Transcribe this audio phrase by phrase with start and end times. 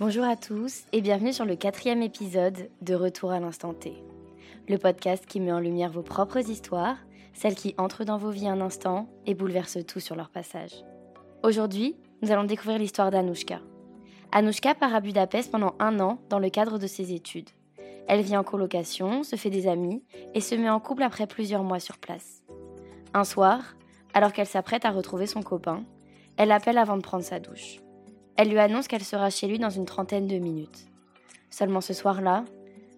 [0.00, 4.02] Bonjour à tous et bienvenue sur le quatrième épisode de Retour à l'instant T.
[4.66, 6.96] Le podcast qui met en lumière vos propres histoires,
[7.34, 10.72] celles qui entrent dans vos vies un instant et bouleversent tout sur leur passage.
[11.42, 13.60] Aujourd'hui, nous allons découvrir l'histoire d'Anouchka.
[14.32, 17.50] Anouchka part à Budapest pendant un an dans le cadre de ses études.
[18.08, 21.62] Elle vit en colocation, se fait des amis et se met en couple après plusieurs
[21.62, 22.42] mois sur place.
[23.12, 23.76] Un soir,
[24.14, 25.84] alors qu'elle s'apprête à retrouver son copain,
[26.38, 27.80] elle l'appelle avant de prendre sa douche.
[28.42, 30.86] Elle lui annonce qu'elle sera chez lui dans une trentaine de minutes.
[31.50, 32.46] Seulement ce soir-là,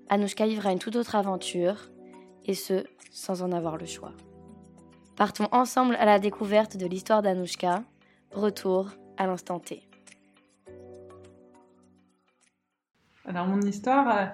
[0.08, 1.90] Anouchka vivra une toute autre aventure,
[2.44, 4.12] et ce, sans en avoir le choix.
[5.16, 7.82] Partons ensemble à la découverte de l'histoire d'Anouchka.
[8.30, 9.82] Retour à l'instant T.
[13.24, 14.26] Alors mon histoire, euh,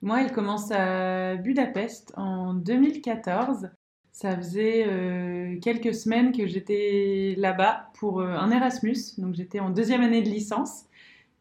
[0.00, 3.68] moi, elle commence à Budapest en 2014.
[4.16, 8.96] Ça faisait euh, quelques semaines que j'étais là-bas pour euh, un Erasmus.
[9.18, 10.86] Donc j'étais en deuxième année de licence.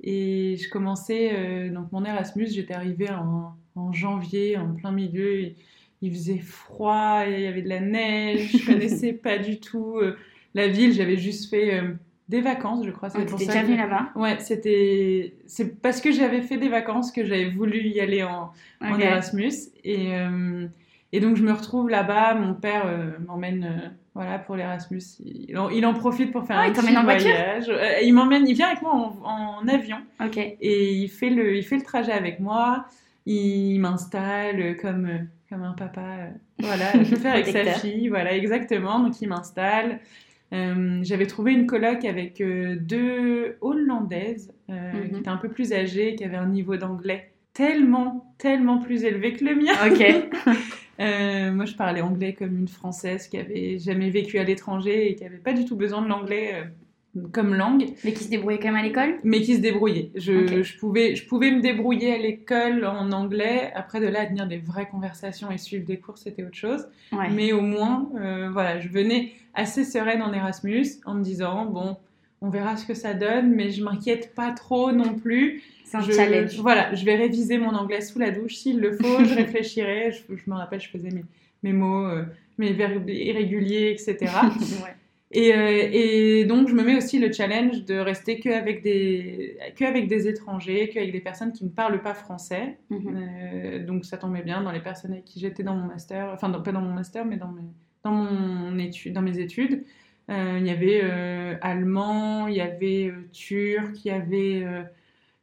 [0.04, 5.54] Et je commençais donc mon Erasmus, j'étais arrivée en, en, janvier, en plein milieu.
[6.02, 9.98] Il faisait froid, et il y avait de la neige, je connaissais pas du tout
[10.54, 11.82] la ville, j'avais juste fait
[12.28, 13.10] des vacances, je crois.
[13.10, 14.10] C'était déjà venu là-bas?
[14.16, 15.34] Ouais, c'était.
[15.46, 19.54] C'est parce que j'avais fait des vacances que j'avais voulu y aller en, en Erasmus.
[19.86, 20.68] Et, euh,
[21.12, 22.36] et donc, je me retrouve là-bas.
[22.36, 25.02] Mon père euh, m'emmène euh, voilà, pour l'Erasmus.
[25.24, 27.72] Il, il, en profite pour faire ah, un petit en voyage.
[28.04, 29.98] il m'emmène, il vient avec moi en, en, avion.
[30.24, 30.38] Ok.
[30.38, 32.86] Et il fait, le, il fait le trajet avec moi.
[33.26, 35.10] Il m'installe comme,
[35.50, 36.30] comme un papa.
[36.60, 38.10] voilà, je peux faire avec sa fille.
[38.10, 39.00] Voilà, exactement.
[39.00, 40.00] Donc, il m'installe.
[40.54, 45.20] Euh, j'avais trouvé une coloc avec euh, deux Hollandaises euh, qui mhm.
[45.20, 49.44] étaient un peu plus âgées, qui avaient un niveau d'anglais tellement, tellement plus élevé que
[49.46, 49.74] le mien.
[49.86, 50.30] Ok.
[51.00, 55.26] moi, je parlais anglais comme une Française qui avait jamais vécu à l'étranger et qui
[55.26, 56.64] avait pas du tout besoin de l'anglais
[57.32, 57.88] comme langue.
[58.04, 59.16] Mais qui se débrouillait quand même à l'école?
[59.24, 60.12] Mais qui se débrouillait.
[60.16, 63.72] Je, je, pouvais, je pouvais me débrouiller à l'école en anglais.
[63.76, 66.88] Après, de là à tenir des vraies conversations et suivre des cours, c'était autre chose.
[67.32, 71.98] Mais au moins, euh, voilà, je venais assez sereine en Erasmus en me disant, bon,
[72.42, 75.64] on verra ce que ça donne, mais je m'inquiète pas trop non plus.
[75.84, 76.60] C'est un challenge.
[76.60, 80.12] Voilà, je vais réviser mon anglais sous la douche s'il le faut, je réfléchirai.
[80.12, 81.24] Je, me rappelle, je faisais mes,
[81.64, 82.24] mes mots, euh,
[82.58, 84.32] mes verbes irréguliers, etc.
[84.84, 84.96] ouais.
[85.36, 90.28] Euh, et, donc, je me mets aussi le challenge de rester qu'avec des, avec des
[90.28, 92.78] étrangers, qu'avec des personnes qui ne parlent pas français.
[92.90, 93.00] Mhm.
[93.08, 96.50] Euh, donc, ça tombait bien dans les personnes avec qui j'étais dans mon master, enfin,
[96.52, 97.64] pas dans mon master, mais dans mes,
[98.04, 99.84] dans mon étude, dans mes études.
[100.30, 101.02] Euh, il y avait
[101.62, 104.66] allemand, il y avait turc, il y avait,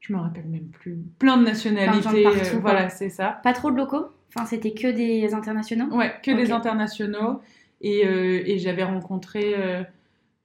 [0.00, 2.24] je me rappelle même plus, plein de nationalités.
[2.24, 3.40] Partout, voilà, c'est ça.
[3.42, 4.06] Pas trop de locaux?
[4.34, 5.94] Enfin, c'était que des internationaux?
[5.94, 7.40] Ouais, que des internationaux.
[7.84, 9.82] Euh, et, j'avais rencontré, euh,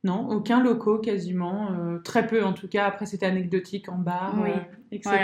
[0.04, 2.86] non, aucun locaux quasiment, euh, très peu en tout cas.
[2.86, 4.36] Après, c'était anecdotique en bar,
[4.92, 5.16] etc.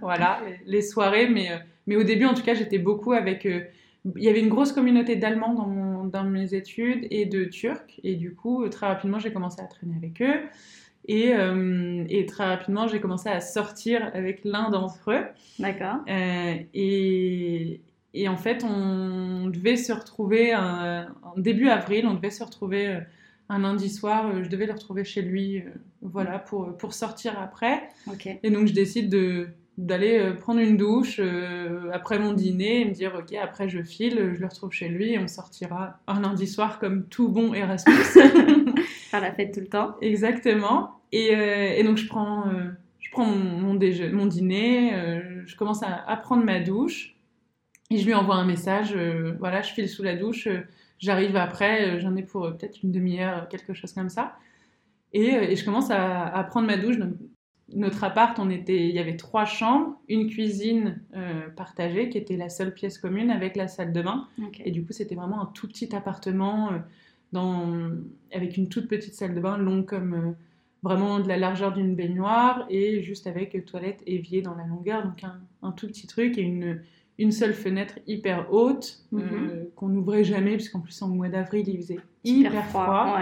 [0.00, 1.28] Voilà, les soirées.
[1.28, 1.50] Mais,
[1.86, 3.44] mais au début, en tout cas, j'étais beaucoup avec.
[3.44, 8.00] il y avait une grosse communauté d'Allemands dans, dans mes études et de Turcs.
[8.02, 10.40] Et du coup, très rapidement, j'ai commencé à traîner avec eux.
[11.10, 11.32] Et,
[12.10, 15.24] et, très rapidement, j'ai commencé à sortir avec l'un d'entre eux.
[15.58, 16.00] D'accord.
[16.06, 17.80] et,
[18.14, 23.00] et en fait, on devait se retrouver en début avril, on devait se retrouver euh,
[23.48, 24.28] un lundi soir.
[24.28, 25.70] Euh, je devais le retrouver chez lui, euh,
[26.02, 27.88] voilà, pour, pour sortir après.
[28.42, 31.20] Et donc, je décide de d'aller prendre une douche
[31.92, 35.12] après mon dîner et me dire ok après je file je le retrouve chez lui
[35.12, 37.94] et on sortira un lundi soir comme tout bon Erasmus
[39.10, 41.28] faire la fête tout le temps exactement et,
[41.76, 42.44] et donc je prends
[42.98, 43.78] je prends mon, mon,
[44.12, 44.92] mon dîner
[45.46, 47.14] je commence à, à prendre ma douche
[47.90, 50.60] et je lui envoie un message, euh, voilà, je file sous la douche, euh,
[50.98, 54.36] j'arrive après, euh, j'en ai pour peut-être une demi-heure, quelque chose comme ça.
[55.14, 56.98] Et, et je commence à, à, prendre ma douche.
[56.98, 57.14] Donc,
[57.74, 61.00] notre appart, on était, il y avait trois chambres, une cuisine
[61.56, 64.26] partagée qui était la seule pièce commune avec la salle de bain.
[64.64, 66.70] Et du coup, c'était vraiment un tout petit appartement
[67.32, 67.90] dans,
[68.32, 70.34] avec une toute petite salle de bain, longue comme
[70.82, 75.04] vraiment de la largeur d'une baignoire et juste avec toilette évier dans la longueur.
[75.04, 76.80] Donc un, un tout petit truc et une
[77.18, 79.66] une seule fenêtre hyper haute euh, mhm.
[79.74, 83.18] qu'on n'ouvrait jamais puisqu'en plus en mois d'avril il faisait hyper, froid.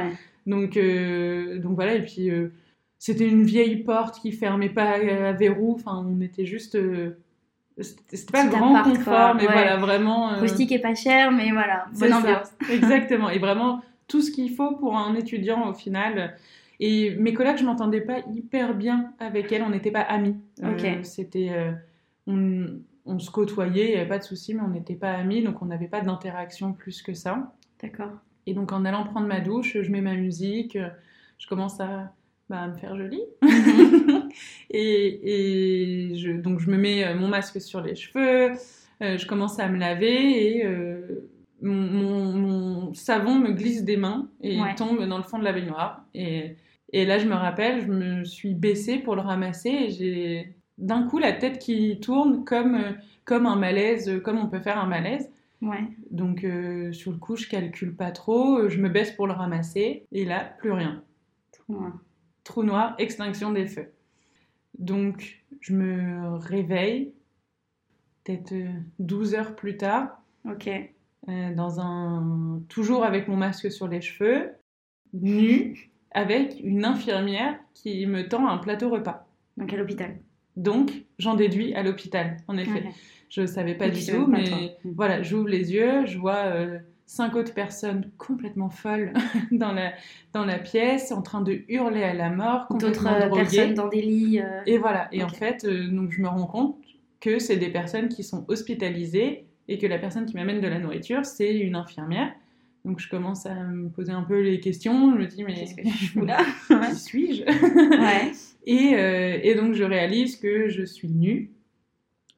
[0.47, 2.53] Donc euh, donc voilà et puis euh,
[2.99, 5.75] c'était une vieille porte qui fermait pas à verrou.
[5.75, 6.79] Enfin on était juste
[7.79, 12.49] c'était pas grand confort mais voilà vraiment rustique et pas cher mais voilà bonne ambiance.
[12.71, 16.37] Exactement et vraiment tout ce qu'il faut pour un étudiant au final.
[16.79, 20.37] Et mes collègues, je m'entendais pas hyper bien avec elles, on n'était pas amis.
[21.03, 21.51] C'était
[23.07, 25.63] on se côtoyait, il n'y avait pas de souci, mais on n'était pas amis, donc
[25.63, 27.55] on n'avait pas d'interaction plus que ça.
[27.81, 28.11] D'accord.
[28.47, 30.77] Et donc en allant prendre ma douche, je mets ma musique,
[31.39, 32.13] je commence à,
[32.49, 33.23] bah, me faire jolie.
[33.43, 34.29] Mhm.
[34.71, 38.53] et, et je, donc je me mets euh, mon masque sur les cheveux,
[39.03, 41.29] euh, je commence à me laver et euh,
[41.63, 44.69] mon, mon- mon savon me glisse des mains et Ouais.
[44.71, 46.05] il tombe dans le fond de la baignoire.
[46.15, 46.57] Et,
[46.93, 51.03] et là, je me rappelle, je me suis baissée pour le ramasser et j'ai d'un
[51.09, 52.79] coup la tête qui tourne comme,
[53.25, 55.31] comme un malaise, comme on peut faire un malaise.
[55.63, 55.85] Ouais.
[56.11, 60.05] Donc euh, sur le coup, je calcule pas trop, je me baisse pour le ramasser
[60.13, 61.03] et là, plus rien
[61.69, 61.89] Ouais.
[62.47, 63.91] Trou noir, extinction des feux.
[64.79, 67.13] Donc, je me réveille,
[68.25, 68.69] peut-être euh,
[69.01, 70.69] 12 heures plus tard, Ok.
[71.29, 72.63] euh, dans un...
[72.69, 74.53] toujours avec mon masque sur les cheveux,
[75.13, 79.27] nu, avec une infirmière qui me tend un plateau repas.
[79.57, 80.17] Donc à l'hôpital.
[80.57, 82.85] Donc, j'en déduis à l'hôpital, en effet.
[83.29, 84.59] Je ne savais pas Et du tout, mais toi.
[84.85, 84.91] Mm.
[84.95, 89.12] voilà, j'ouvre les yeux, je vois euh, cinq autres personnes complètement folles
[89.53, 89.93] dans la,
[90.32, 93.43] dans la pièce, en train de hurler à la mort, D'autres complètement euh, droguées.
[93.43, 94.41] personnes dans des lits.
[94.41, 96.76] euh, Et voilà, et en fait, euh, donc je me rends compte
[97.20, 100.79] que c'est des personnes qui sont hospitalisées et que la personne qui m'amène de la
[100.79, 102.32] nourriture, c'est une infirmière.
[102.85, 105.75] Donc je commence à me poser un peu les questions, je me dis mais Qu'est-ce
[105.75, 106.38] que je fous là
[106.91, 108.32] qui suis-je Ouais.
[108.67, 111.50] et, euh, et donc je réalise que je suis nue,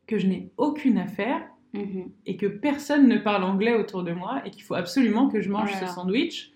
[0.07, 1.43] que je n'ai aucune affaire
[1.75, 2.11] Mhm.
[2.25, 5.51] et que personne ne parle anglais autour de moi et qu'il faut absolument que je
[5.51, 6.51] mange Oh ce sandwich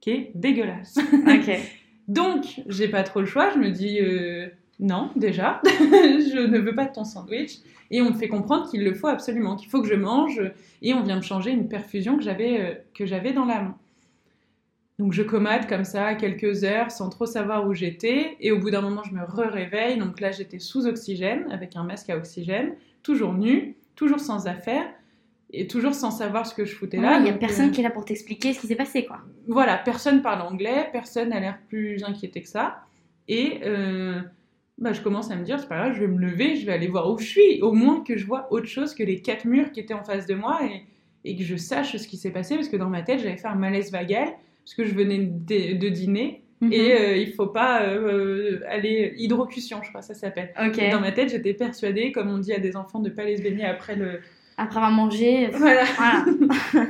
[0.00, 0.98] qui est dégueulasse.
[2.08, 3.50] Donc, j'ai pas trop le choix.
[3.50, 4.48] Je me dis euh,
[4.80, 7.58] non, déjà, je ne veux pas de ton sandwich.
[7.90, 10.40] Et on me fait comprendre qu'il le faut absolument, qu'il faut que je mange.
[10.82, 13.76] Et on vient me changer une perfusion que j'avais euh, que j'avais dans la main.
[14.98, 18.36] Donc, je commate comme ça quelques heures sans trop savoir où j'étais.
[18.40, 19.98] Et au bout d'un moment, je me re-réveille.
[19.98, 24.86] Donc là, j'étais sous oxygène, avec un masque à oxygène, toujours nu, toujours sans affaires.
[25.56, 27.18] Et toujours sans savoir ce que je foutais là.
[27.18, 29.20] Il n'y a personne euh, qui est là pour t'expliquer ce qui s'est passé, quoi.
[29.46, 32.82] voilà, personne parle anglais, personne n'a l'air plus inquiété que ça.
[33.28, 34.20] Et euh,
[34.78, 36.72] bah, je commence à me dire, c'est pas grave, je vais me lever, je vais
[36.72, 37.62] aller voir où je suis.
[37.62, 40.26] Au moins que je vois autre chose que les quatre murs qui étaient en face
[40.26, 40.82] de moi et,
[41.24, 42.56] et que je sache ce qui s'est passé.
[42.56, 44.28] Parce que dans ma tête, j'avais fait un malaise vagal,
[44.64, 46.43] parce que je venais de, de dîner.
[46.60, 46.72] Mhm.
[46.72, 49.14] Et euh, il faut pas euh, aller...
[49.18, 50.52] Hydrocution, je crois, ça s'appelle.
[50.90, 53.64] Dans ma tête, j'étais persuadée, comme on dit à des enfants, de pas les baigner
[53.64, 54.20] après le...
[54.56, 55.48] Après avoir mangé.
[55.48, 55.84] Voilà.
[55.96, 56.24] Voilà.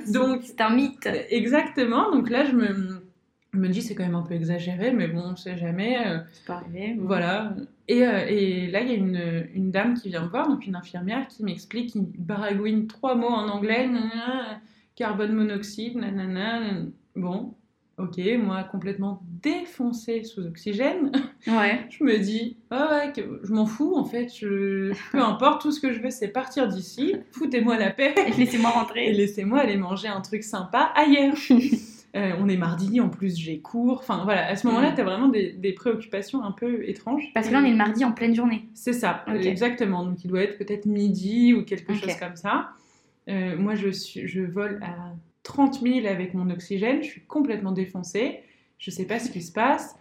[0.13, 1.09] Donc, C'est un mythe.
[1.31, 2.11] Exactement.
[2.13, 3.03] Donc là, je me,
[3.55, 5.97] me dis, c'est quand même un peu exagéré, mais bon, on sait jamais.
[6.07, 6.95] euh, C'est pas arrivé.
[6.99, 7.55] voilà.
[7.89, 10.67] Et, euh, et là, il y a une, une dame qui vient me voir, donc
[10.67, 14.61] une infirmière, qui m'explique, qui baragouine trois mots en anglais, nanana,
[14.97, 16.61] carbone monoxyde, nanana.
[17.17, 17.55] Bon,
[17.99, 21.13] ok, moi complètement défoncée sous oxygène.
[21.47, 21.81] Ouais.
[21.91, 23.13] Je me dis, ah ouais,
[23.43, 24.93] je m'en fous en fait, je...
[25.13, 28.71] peu importe, tout ce que je veux, c'est partir d'ici, foutez-moi la paix Et Laissez-moi
[28.71, 29.13] et rentrer.
[29.13, 31.37] laissez-moi aller manger un truc sympa ailleurs.
[32.17, 33.99] Euh, on est mardi, en plus j'ai cours.
[33.99, 34.95] Enfin voilà, à ce moment-là, Mm.
[34.95, 37.25] t'as vraiment des, des préoccupations un peu étranges.
[37.35, 38.69] Parce que là, on est le mardi en pleine journée.
[38.75, 40.05] C'est ça, exactement.
[40.05, 42.69] Donc il doit être peut-être midi ou quelque chose comme ça.
[43.29, 44.95] Euh, moi, je, suis, je vole à
[45.43, 48.41] 30 000 avec mon oxygène, je suis complètement défoncée.
[48.79, 49.97] Je sais pas ce qui se passe.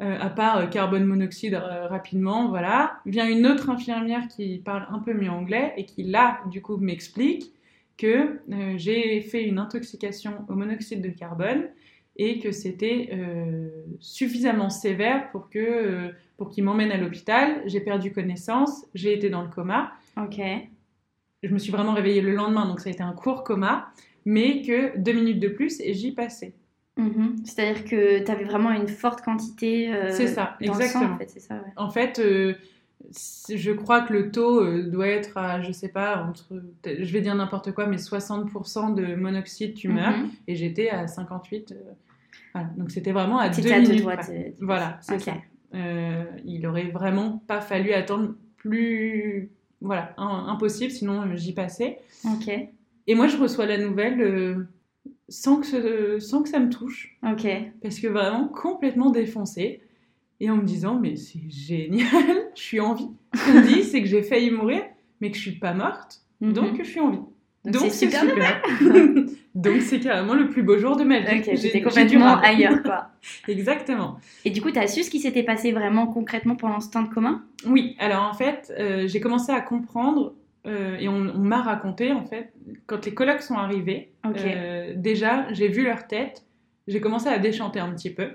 [0.00, 2.98] Euh, à part euh, carbone monoxyde euh, rapidement, voilà.
[3.06, 6.76] Vient une autre infirmière qui parle un peu mieux anglais et qui là, du coup,
[6.76, 7.52] m'explique
[7.96, 8.40] que
[8.76, 11.68] j'ai fait une intoxication au monoxyde de carbone
[12.16, 13.68] et que c'était euh,
[14.00, 17.62] suffisamment sévère pour que euh, pour qu'il m'emmène à l'hôpital.
[17.66, 19.92] J'ai perdu connaissance, j'ai été dans le coma.
[20.16, 20.40] Ok.
[21.42, 23.92] Je me suis vraiment réveillée le lendemain, donc ça a été un court coma,
[24.24, 26.54] mais que deux minutes de plus et j'y passais.
[26.96, 27.36] Mhm.
[27.44, 31.14] C'est-à-dire que tu avais vraiment une forte quantité euh, C'est ça, dans le sang, exactement.
[31.14, 31.72] en fait, c'est ça, ouais.
[31.76, 32.54] En fait, euh,
[33.52, 37.20] je crois que le taux euh, doit être à, je sais pas, entre, je vais
[37.20, 40.30] dire n'importe quoi, mais 60% de monoxyde, tu meurs, Mhm.
[40.46, 41.72] et j'étais à 58.
[41.72, 41.92] euh,
[42.52, 42.68] voilà.
[42.76, 43.80] Donc c'était vraiment à deux à
[44.60, 45.20] Voilà, c'est Ok.
[45.22, 45.34] ça.
[46.44, 51.98] Il aurait vraiment pas fallu attendre plus, voilà, un- impossible, sinon j'y passais.
[52.24, 52.48] Ok.
[53.08, 54.66] Et moi, je reçois la nouvelle
[55.28, 57.46] sans, que ce- sans que ça me touche, Ok.
[57.82, 59.80] parce que vraiment complètement défoncée.
[60.40, 62.08] Et en me disant, mais c'est génial,
[62.56, 63.08] je suis en vie.
[63.34, 64.82] Ce qu'on me dit, c'est que j'ai failli mourir,
[65.20, 66.52] mais que je suis pas morte, Mhm.
[66.52, 67.18] donc je suis en vie.
[67.64, 68.62] Donc c'est super super.
[69.54, 71.42] donc c'est carrément le plus beau jour de ma vie.
[71.54, 73.08] J'étais complètement ailleurs, quoi.
[73.48, 74.18] Exactement.
[74.44, 77.08] Et du coup, tu as su ce qui s'était passé vraiment concrètement pour l'instant de
[77.08, 77.42] commun?
[77.66, 80.34] Oui, alors en fait, euh, j'ai commencé à comprendre,
[80.66, 82.52] euh, et on, on m'a raconté, en fait,
[82.86, 86.44] quand les colocs sont arrivés, euh, déjà, j'ai vu leur tête,
[86.88, 88.30] j'ai commencé à déchanter un petit peu.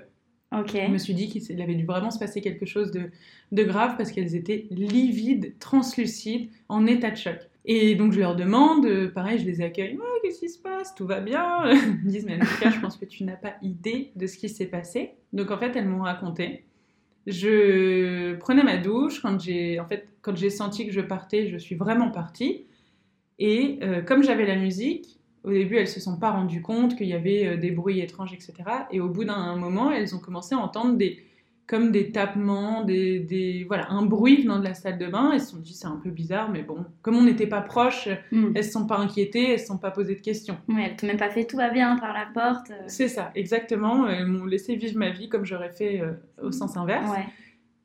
[0.52, 3.10] Je me suis dit qu'il avait dû vraiment se passer quelque chose de,
[3.52, 7.38] de grave parce qu'elles étaient livides, translucides, en état de choc.
[7.66, 10.94] Et donc je leur demande, euh, pareil, je les accueille, qu'est-ce qui se passe?
[10.94, 11.70] Tout va bien?
[11.70, 14.48] Ils me disent, mais Annika, je pense que tu n'as pas idée de ce qui
[14.48, 15.12] s'est passé.
[15.32, 16.64] Donc en fait, elles m'ont raconté
[17.26, 21.56] Je prenais ma douche quand j'ai en fait quand j'ai senti que je partais, je
[21.56, 22.66] suis vraiment partie.
[23.38, 27.08] Et euh, comme j'avais la musique, au début elles se sont pas rendues compte qu'il
[27.08, 28.54] y avait euh, des bruits étranges, etc.
[28.90, 31.22] Et au bout d'un moment, elles ont commencé à entendre des
[31.70, 35.30] comme des tapements, des, des, voilà, un bruit venant de la salle de bain.
[35.32, 38.08] Elles se sont dit c'est un peu bizarre, mais bon, comme on n'était pas proches,
[38.32, 38.50] Hmm.
[38.56, 40.58] elles se sont pas inquiétées, elles se sont pas posées de questions.
[40.68, 42.72] Ouais, elle t'a même pas fait tout va bien par la porte.
[42.72, 44.08] euh, C'est ça, exactement.
[44.08, 46.12] Elles m'ont laissé vivre ma vie comme j'aurais fait euh,
[46.42, 47.08] au sens inverse.
[47.08, 47.24] Ouais.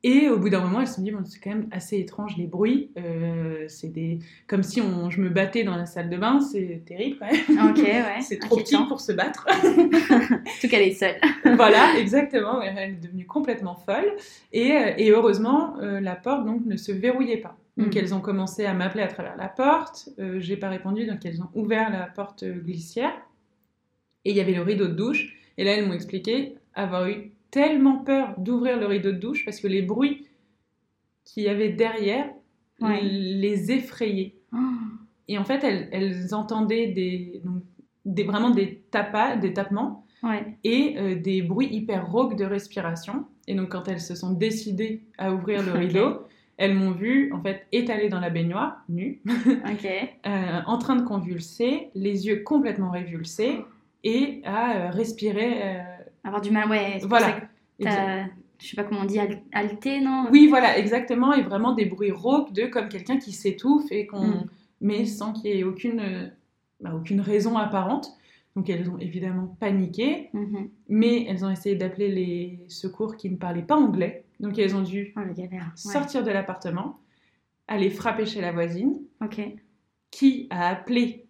[0.07, 2.37] Et au bout d'un moment, elles se sont dit, bon, c'est quand même assez étrange
[2.37, 2.91] les bruits.
[2.95, 4.19] Euh, c'est des...
[4.45, 5.09] comme si on...
[5.09, 7.71] je me battais dans la salle de bain, c'est terrible quand même.
[7.71, 8.03] Ok, ouais.
[8.21, 9.47] C'est trop petit pour se battre.
[9.63, 11.15] Surtout qu'elle est seule.
[11.55, 12.61] voilà, exactement.
[12.61, 14.13] Elle est devenue complètement folle.
[14.53, 17.57] Et, euh, et heureusement, euh, la porte donc ne se verrouillait pas.
[17.77, 17.97] Donc Mhm.
[17.97, 20.09] elles ont commencé à m'appeler à travers la porte.
[20.19, 23.11] Euh, J'ai pas répondu, donc elles ont ouvert la porte glissière.
[24.23, 25.35] Et il y avait le rideau de douche.
[25.57, 29.61] Et là, elles m'ont expliqué avoir eu tellement peur d'ouvrir le rideau de douche parce
[29.61, 30.27] que les bruits
[31.23, 32.29] qu'il y avait derrière
[32.81, 32.99] Ouais.
[33.01, 34.35] les effrayaient.
[34.51, 34.57] Oh.
[35.29, 37.63] Et en fait, elles, elles entendaient des, donc,
[38.03, 40.57] des, vraiment des tapas, des tapements Ouais.
[40.65, 43.25] et euh, des bruits hyper rauques de respiration.
[43.47, 46.23] Et donc, quand elles se sont décidées à ouvrir le rideau,
[46.57, 49.21] elles m'ont vu en fait étalée dans la baignoire, nue,
[50.25, 53.59] euh, en train de convulser, les yeux complètement révulsés
[54.03, 55.77] et à euh, respirer.
[56.25, 56.99] Avoir du mal, ouais.
[57.03, 57.39] voilà.
[57.79, 60.27] Je sais pas comment on dit, al- halté, non?
[60.31, 61.33] Oui, voilà, exactement.
[61.33, 64.45] Et vraiment des bruits rauques de comme quelqu'un qui s'étouffe et qu'on Mm.
[64.81, 66.31] met sans qu'il y ait aucune,
[66.79, 68.09] bah, aucune raison apparente.
[68.55, 70.69] Donc elles ont évidemment paniqué, Mhm.
[70.87, 74.23] mais elles ont essayé d'appeler les secours qui ne parlaient pas anglais.
[74.39, 75.19] Donc elles ont dû Oh.
[75.19, 75.49] Ouais.
[75.75, 76.99] sortir de l'appartement,
[77.67, 79.41] aller frapper chez la voisine, Ok.
[80.11, 81.25] qui a appelé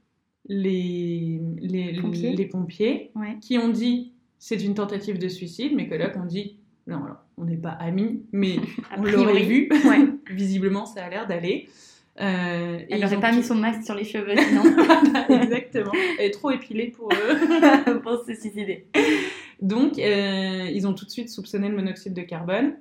[0.48, 2.36] les, les, Pompiers.
[2.36, 3.38] les pompiers, Ouais.
[3.42, 4.14] qui ont dit
[4.48, 5.74] c'est une tentative de suicide.
[5.74, 8.58] Mes collègues ont dit non, alors, on n'est pas amis, mais
[8.96, 9.68] on l'aurait vu.
[9.86, 10.06] Ouais.
[10.30, 11.68] Visiblement, ça a l'air d'aller.
[12.22, 14.62] Euh, Elle n'aurait pas mis son masque sur les cheveux, sinon,
[15.42, 15.92] Exactement.
[16.20, 18.00] Elle est trop épilée pour eux.
[18.04, 18.86] pour se suicider.
[19.64, 22.76] Donc, euh, ils ont tout de suite soupçonné le monoxyde de carbone.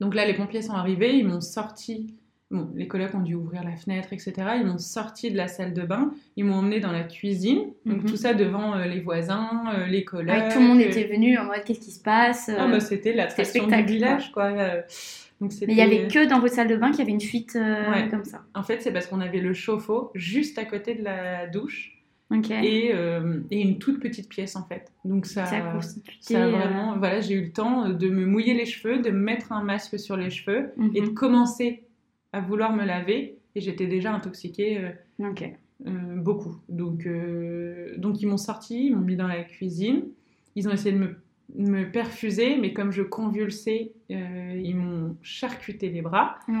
[0.00, 2.14] Donc là, les pompiers sont arrivés, ils m'ont sorti.
[2.52, 4.34] Bon, les collègues ont dû ouvrir la fenêtre, etc.
[4.60, 7.72] Ils m'ont sorti de la salle de bain, ils m'ont emmené dans la cuisine.
[7.84, 8.08] Donc Mhm.
[8.08, 10.44] tout ça devant euh, les voisins, euh, les collègues.
[10.44, 12.78] Ouais, tout le monde euh, était venu en mode qu'est-ce qui se passe Ah bah
[12.78, 14.52] c'était l'attraction du village, quoi.
[15.40, 17.20] Donc Mais il y avait que dans votre salle de bain qu'il y avait une
[17.20, 18.08] fuite Ouais.
[18.08, 18.42] comme ça.
[18.54, 22.00] En fait, c'est parce qu'on avait le chauffe-eau juste à côté de la douche
[22.32, 22.92] et,
[23.50, 24.92] et une toute petite pièce en fait.
[25.04, 25.60] Donc ça, ça
[26.20, 29.50] ça vraiment, voilà, j'ai eu le temps de me mouiller les cheveux, de me mettre
[29.52, 30.90] un masque sur les cheveux mhm.
[30.94, 31.82] et de commencer
[32.36, 33.38] à vouloir me laver.
[33.54, 35.32] Et j'étais déjà intoxiquée euh,
[35.86, 36.56] euh, beaucoup.
[36.68, 40.04] Donc, euh, donc ils m'ont sorti, ils m'ont mis dans la cuisine.
[40.54, 41.16] Ils ont essayé de me,
[41.54, 46.38] me perfuser, mais comme je convulsais, euh, ils m'ont charcuté les bras.
[46.48, 46.54] Ouais.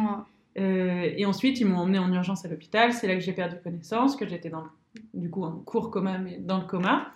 [0.58, 2.94] Euh, et ensuite, ils m'ont emmené en urgence à l'hôpital.
[2.94, 4.70] C'est là que j'ai perdu connaissance, que j'étais dans le-
[5.12, 7.12] du coup en court coma, mais dans le coma.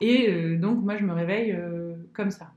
[0.00, 1.54] Et euh, donc, moi, je me réveille
[2.14, 2.50] comme ça.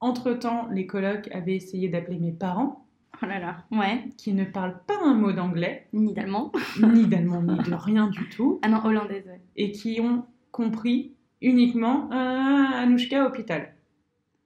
[0.00, 2.86] Entre-temps, les colocs avaient essayé d'appeler mes parents,
[3.22, 3.56] Oh là là.
[3.72, 4.04] Ouais.
[4.16, 6.52] qui ne parlent pas un mot d'anglais, Ni d'allemand.
[6.82, 9.24] ni d'allemand, ni de rien du tout, Ah non, hollandaise.
[9.26, 9.40] ouais.
[9.56, 13.74] et qui ont compris uniquement un Anouchka hôpital.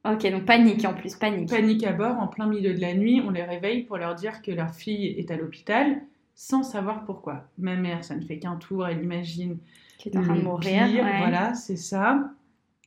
[0.05, 1.49] Ok, donc panique en plus, panique.
[1.51, 4.43] Panique à bord, en plein milieu de la nuit, on les réveille pour leur dire
[4.43, 6.03] que leur fille est à l'hôpital,
[6.35, 7.45] sans savoir pourquoi.
[7.59, 9.59] Ma mère, ça ne fait qu'un tour, elle imagine
[9.99, 10.87] Qui est en train de mourir.
[10.89, 11.19] pire, ouais.
[11.19, 12.31] Voilà, c'est ça.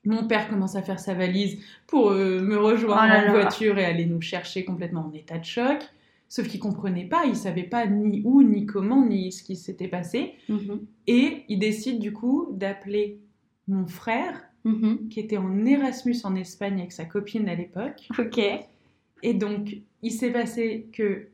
[0.05, 1.57] Mon père commence à faire sa valise
[1.87, 5.45] pour euh, me rejoindre Oh en voiture et aller nous chercher complètement en état de
[5.45, 5.79] choc.
[6.27, 9.87] Sauf qu'il comprenait pas, il savait pas ni où, ni comment, ni ce qui s'était
[9.87, 10.33] passé.
[10.49, 10.81] Mhm.
[11.07, 13.19] Et il décide du coup d'appeler
[13.67, 15.09] mon frère, Mhm.
[15.09, 18.07] qui était en Erasmus en Espagne avec sa copine à l'époque.
[18.17, 18.39] Ok.
[19.21, 21.27] Et donc, il s'est passé que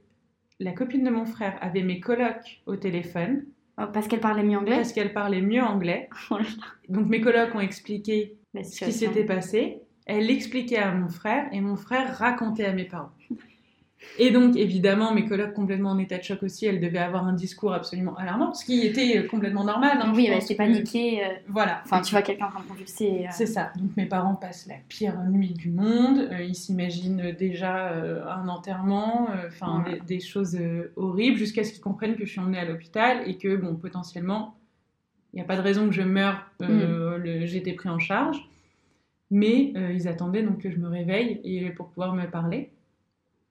[0.60, 3.46] la copine de mon frère avait mes colocs au téléphone
[3.88, 4.76] parce qu'elle parlait mieux anglais.
[4.78, 6.10] parce qu'elle parlait mieux anglais.
[6.90, 9.82] Donc, mes colocs ont expliqué ce qui s'était passé.
[10.06, 13.12] Elle l'expliquait à mon frère et mon frère racontait à mes parents.
[14.18, 17.34] Et donc, évidemment, mes colocs complètement en état de choc aussi, elles devaient avoir un
[17.34, 20.00] discours absolument alarmant, ce qui était euh, complètement normal.
[20.02, 21.24] hein, oui, bah, c'est paniqué.
[21.24, 21.82] euh, Voilà.
[21.86, 23.26] Enfin, tu vois quelqu'un en train de convulser.
[23.26, 23.72] euh, C'est ça.
[23.78, 26.28] Donc mes parents passent la pire nuit du monde.
[26.32, 27.94] Euh, ils s'imaginent déjà
[28.30, 30.00] un enterrement, enfin Ouais.
[30.00, 30.58] des, des choses
[30.96, 34.56] horribles, jusqu'à ce qu'ils comprennent que je suis emmenée à l'hôpital et que bon potentiellement
[35.34, 36.46] il n'y a pas de raison que je meure.
[36.60, 38.38] J'ai été pris en charge,
[39.30, 42.72] mais ils attendaient donc que je me réveille et pour pouvoir me parler.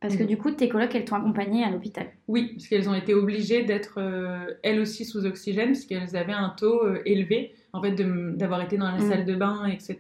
[0.00, 0.28] Parce que Mhm.
[0.28, 2.06] du coup, tes colocs, elles t'ont accompagnée à l'hôpital.
[2.26, 6.32] Oui, parce qu'elles ont été obligées d'être euh, elles aussi sous oxygène, parce qu'elles avaient
[6.32, 7.92] un taux euh, élevé, en fait,
[8.36, 9.08] d'avoir été dans la Mm.
[9.10, 9.98] salle de bain, etc.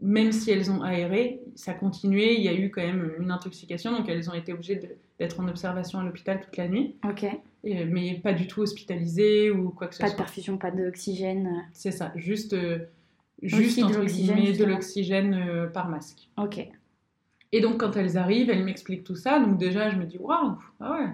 [0.00, 2.34] même si elles ont aéré, ça continuait.
[2.36, 4.80] Il y a eu quand même une intoxication, donc elles ont été obligées
[5.18, 7.24] d'être en observation à l'hôpital toute la nuit, Ok.
[7.64, 10.18] Et, mais pas du tout hospitalisées ou quoi que ce Pas de soit.
[10.18, 11.64] perfusion, pas d'oxygène.
[11.72, 12.78] C'est ça, juste, euh,
[13.42, 16.28] juste entre guillemets, de l'oxygène euh, par masque.
[16.38, 16.68] Ok.
[17.56, 19.38] Et donc quand elles arrivent, elles m'expliquent tout ça.
[19.38, 21.06] Donc déjà, je me dis waouh, ah ouais,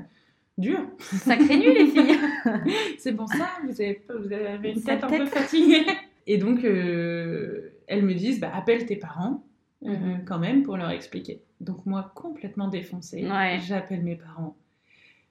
[0.59, 0.81] dur.
[0.99, 2.19] Sacré nu les filles.
[2.99, 5.87] C'est pour ça, vous avez, vous avez une tête un peu fatiguée.
[6.27, 9.45] Et donc, euh, elles me disent, bah, appelle tes parents,
[9.85, 10.25] euh, Mhm.
[10.25, 11.41] quand même, pour leur expliquer.
[11.61, 13.59] Donc moi, complètement défoncée, Ouais.
[13.67, 14.57] j'appelle mes parents.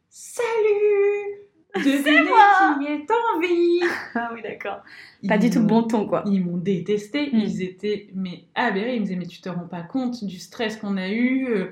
[0.10, 1.42] Salut
[1.76, 3.80] Devinez moi qui est en vie
[4.16, 4.82] Ah oui, d'accord.
[5.28, 6.24] Pas du tout le bon ton, quoi.
[6.28, 7.38] Ils m'ont détesté, Mm.
[7.40, 10.76] ils étaient mais aberrés, ils me disaient mais tu te rends pas compte du stress
[10.78, 11.48] qu'on a eu.
[11.50, 11.68] euh.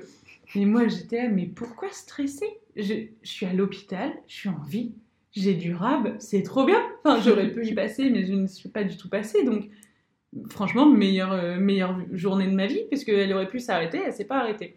[0.54, 2.46] Et moi j'étais mais pourquoi stresser?
[2.76, 4.92] Je, je suis à l'hôpital, je suis en vie,
[5.32, 6.80] j'ai du rab, c'est trop bien.
[7.04, 9.68] Enfin j'aurais pu y passer mais je ne suis pas du tout passée donc
[10.48, 14.38] franchement meilleure, euh, meilleure journée de ma vie puisqu'elle aurait pu s'arrêter, elle s'est pas
[14.38, 14.76] arrêtée.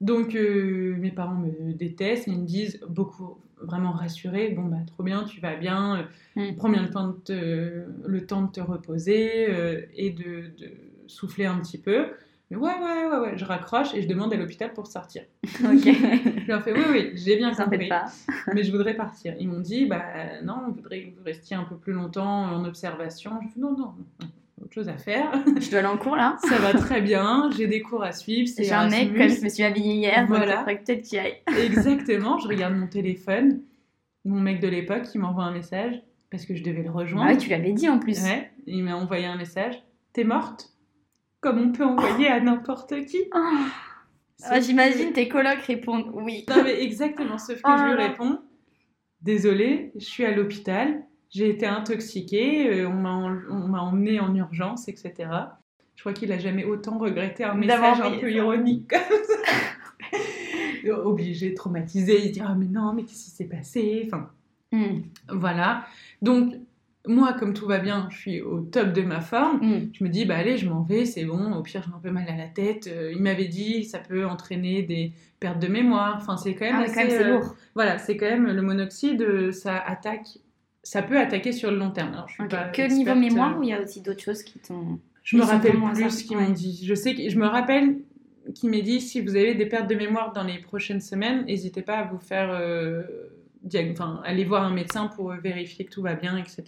[0.00, 5.02] Donc euh, mes parents me détestent, ils me disent beaucoup vraiment rassurés, bon bah trop
[5.02, 6.02] bien, tu vas bien, euh,
[6.34, 6.56] Mm.
[6.56, 10.70] prends bien le temps de te, le temps de te reposer euh, et de, de
[11.06, 12.06] souffler un petit peu.
[12.50, 15.22] Mais ouais, ouais, ouais, ouais, je raccroche et je demande à l'hôpital pour sortir.
[15.64, 15.84] Ok.
[15.84, 18.06] Je leur fais oui, oui, j'ai bien compris, pas.
[18.54, 19.34] mais je voudrais partir.
[19.38, 20.02] Ils m'ont dit, bah
[20.42, 23.38] non, on voudrait que vous restiez un peu plus longtemps en observation.
[23.42, 24.26] Je fais non, non, non,
[24.72, 25.30] autre chose à faire.
[25.60, 26.36] Je dois aller en cours là.
[26.48, 28.48] Ça va très bien, j'ai des cours à suivre.
[28.48, 30.64] c'est J'ai un mec, comme je me suis habillée hier, Voilà.
[30.64, 31.36] donc peut-être qu'il aille.
[31.62, 33.60] Exactement, je regarde mon téléphone,
[34.24, 36.00] mon mec de l'époque qui m'envoie un message
[36.30, 37.26] parce que je devais le rejoindre.
[37.28, 38.22] Ah ouais, tu l'avais dit en plus.
[38.22, 39.74] Ouais, il m'a envoyé un message.
[40.14, 40.70] T'es morte?
[41.40, 43.18] Comme on peut envoyer à n'importe qui.
[43.32, 43.66] Ah.
[44.44, 46.44] Ah, J'imagine tes colocs répondent oui.
[46.48, 48.38] Non mais exactement, sauf que Oh je là lui réponds.
[49.20, 55.12] Désolée, je suis à l'hôpital, j'ai été intoxiquée, euh, on m'a emmenée en urgence, etc.
[55.96, 60.94] Je crois qu'il a jamais autant regretté un message un peu ironique comme ça.
[61.04, 64.02] Obligé, traumatisé, il dit ah mais non mais qu'est-ce qui s'est passé?
[64.06, 64.30] Enfin
[64.72, 65.02] Hmm.
[65.28, 65.84] voilà.
[66.22, 66.54] Donc
[67.06, 69.58] moi comme tout va bien, je suis au top de ma forme.
[69.58, 69.90] Hmm.
[69.92, 72.10] Je me dis, bah allez, je m'en vais, c'est bon, au pire j'ai un peu
[72.10, 72.86] mal à la tête.
[72.86, 76.16] Euh, il m'avait dit, ça peut entraîner des pertes de mémoire.
[76.16, 76.94] Enfin, c'est quand même Ah assez...
[76.94, 77.54] quand même, c'est euh, lourd.
[77.74, 80.38] Voilà, c'est quand même le monoxyde, ça attaque,
[80.82, 82.12] ça peut attaquer sur le long terme.
[82.12, 82.50] Alors, je suis Ok.
[82.50, 84.98] pas Que experte, niveau mémoire euh, ou il y a aussi d'autres choses qui t'ont.
[85.22, 86.84] Je me rappelle plus ce qu'ils m'ont dit.
[86.84, 87.98] Je sais que je me rappelle
[88.56, 91.82] qu'il m'a dit, si vous avez des pertes de mémoire dans les prochaines semaines, n'hésitez
[91.82, 92.50] pas à vous faire...
[92.50, 93.02] euh,
[93.64, 96.64] diag- Enfin, aller voir un médecin pour vérifier que tout va bien, etc.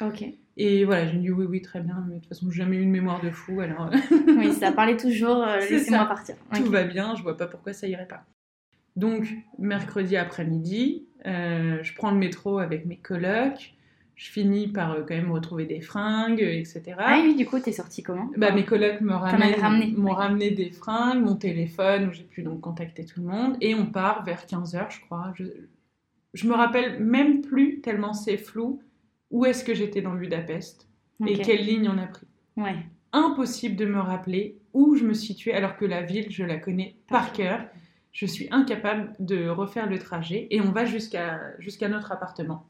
[0.00, 0.24] Ok.
[0.56, 2.80] Et voilà, j'ai dit oui, oui, très bien, mais de toute façon, j'ai jamais eu
[2.82, 5.42] une mémoire de fou, alors euh, Oui, ça parlait toujours.
[5.44, 6.34] euh, Laissez-moi partir.
[6.56, 8.24] tout va bien, je vois pas pourquoi ça irait pas.
[8.98, 13.74] Donc, mercredi après-midi, euh, je prends le métro avec mes colocs,
[14.16, 16.82] je finis par euh, quand même retrouver des fringues, etc.
[16.98, 19.92] Ah oui, du coup, t'es sortie comment Bah, mes colocs ramené.
[19.96, 20.12] m'ont Ouais.
[20.14, 23.86] ramené des fringues, mon téléphone, où j'ai pu donc contacter tout le monde, et on
[23.86, 25.32] part vers 15h, je crois.
[25.36, 25.44] Je,
[26.34, 28.82] je me rappelle même plus, tellement c'est flou,
[29.30, 30.88] où est-ce que j'étais dans Budapest
[31.26, 32.74] et quelle ligne on a pris Ouais.
[33.12, 36.96] impossible de me rappeler où je me situais alors que la ville, je la connais
[37.08, 37.60] par cœur.
[38.12, 42.66] Je suis incapable de refaire le trajet et on va jusqu'à notre appartement.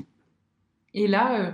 [0.95, 1.53] Et là, euh,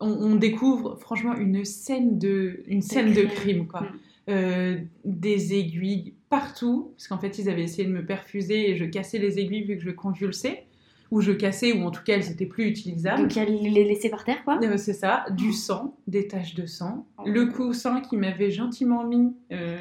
[0.00, 3.30] on, on découvre franchement une scène de, une scène de crime.
[3.30, 3.66] crime.
[3.66, 3.82] Quoi.
[3.82, 3.98] Mm.
[4.28, 8.84] Euh, des aiguilles partout, parce qu'en fait, ils avaient essayé de me perfuser et je
[8.84, 10.64] cassais les aiguilles vu que je convulsais,
[11.12, 13.20] ou je cassais, ou en tout cas, elles n'étaient plus utilisables.
[13.22, 16.64] Donc, elle les laissait par terre, quoi Euh, c'est ça, du sang, des taches de
[16.64, 17.06] sang.
[17.18, 17.24] Oh.
[17.26, 19.76] Le coussin qui m'avait gentiment mis euh,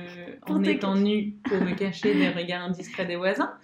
[0.50, 3.54] en étant nu pour me cacher des regards indiscrets des voisins.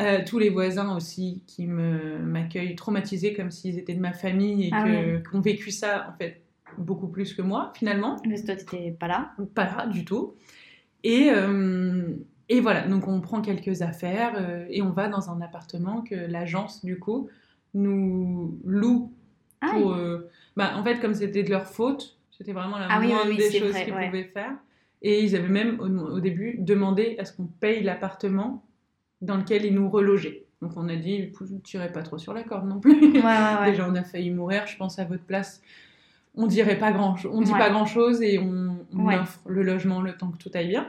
[0.00, 4.66] Euh, tous les voisins aussi qui me m'accueillent traumatisés comme s'ils étaient de ma famille
[4.66, 6.42] et Ah que- qui ont vécu ça en fait
[6.78, 8.16] beaucoup plus que moi finalement.
[8.16, 9.30] Que toi, t'étais pas là.
[9.54, 10.34] Pas là du tout.
[11.04, 11.30] Et,
[12.48, 16.14] et voilà, donc on prend quelques affaires euh, et on va dans un appartement que
[16.14, 17.28] l'agence du coup
[17.74, 19.12] nous loue
[19.60, 23.06] pour, euh, bah, en fait, comme c'était de leur faute, c'était vraiment la Ah oui,
[23.06, 24.06] oui, moindre oui, des choses qu'ils ouais.
[24.06, 24.52] pouvaient faire.
[25.02, 28.64] Et ils avaient même, au, au début, demandé à ce qu'on paye l'appartement
[29.20, 30.44] dans lequel ils nous relogeaient.
[30.62, 32.98] Donc on a dit, ne tirez pas trop sur la corde non plus.
[33.00, 33.66] ouais, ouais, ouais.
[33.70, 35.62] Déjà, on a failli mourir, je pense à votre place.
[36.34, 40.00] On dirait pas grand on dit pas grand chose et on, on offre le logement
[40.00, 40.88] le temps que tout aille bien.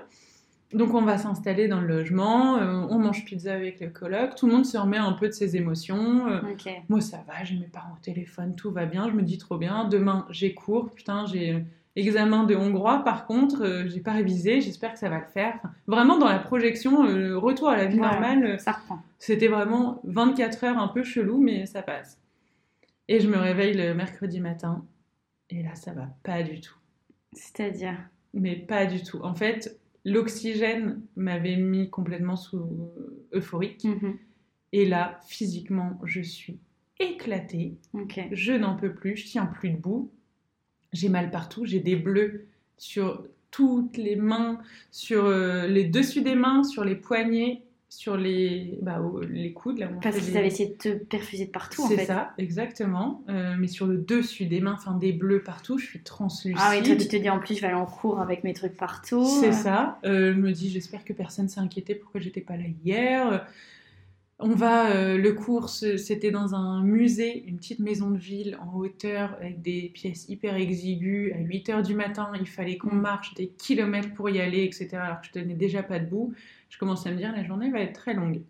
[0.72, 4.46] Donc on va s'installer dans le logement, euh, on mange pizza avec le coloc, tout
[4.46, 6.28] le monde se remet un peu de ses émotions.
[6.28, 6.42] euh,
[6.90, 9.10] moi, ça va, j'ai mes parents au téléphone, tout va bien.
[9.10, 9.86] Je me dis trop bien.
[9.86, 10.92] Demain, j'ai cours.
[10.92, 11.60] Putain, j'ai euh,
[11.96, 13.04] examen de hongrois.
[13.04, 14.62] Par contre, euh, j'ai pas révisé.
[14.62, 15.54] J'espère que ça va le faire.
[15.56, 16.98] Enfin, vraiment, dans la projection,
[17.40, 18.20] retour à la vie Voilà.
[18.20, 19.02] normale, Ça reprend.
[19.18, 22.20] c'était vraiment 24 heures un peu chelou, mais ça passe.
[23.08, 24.86] Et je me réveille le mercredi matin.
[25.50, 26.76] Et là, ça va pas du tout.
[27.34, 27.96] C'est-à-dire?
[28.36, 29.20] mais pas du tout.
[29.24, 32.92] En fait, l'oxygène m'avait mis complètement sous
[33.34, 33.84] euphorique.
[33.84, 34.18] Mhm.
[34.72, 36.60] Et là, physiquement, je suis
[37.00, 37.78] éclatée.
[38.32, 40.12] Je n'en peux plus, je tiens plus debout.
[40.94, 44.60] J'ai mal partout, j'ai des bleus sur toutes les mains,
[44.92, 49.80] sur euh, les dessus des mains, sur les poignets, sur les, bah, les coudes.
[49.80, 52.06] Là, Parce qu'ils des- avaient essayé de te perfuser de partout, en C'est fait.
[52.06, 53.24] ça, exactement.
[53.30, 56.60] Euh, mais sur le dessus des mains, enfin des bleus partout, je suis translucide.
[56.62, 58.54] Ah oui, toi, tu te dis en plus, je vais aller en cours avec mes
[58.54, 59.26] trucs partout.
[59.26, 59.98] C'est ça.
[60.06, 63.48] Euh, je me dis, j'espère que personne s'est inquiété pourquoi j'étais pas là hier.
[64.42, 68.78] On va, euh, le cours, c'était dans un musée, une petite maison de ville en
[68.78, 71.34] hauteur avec des pièces hyper exiguës.
[71.34, 73.02] À 8 heures du matin, il fallait qu'on Mm.
[73.02, 74.88] marche des kilomètres pour y aller, etc.
[74.94, 76.34] Alors que je tenais déjà pas debout.
[76.70, 78.42] Je commence à me dire, la journée va être très longue.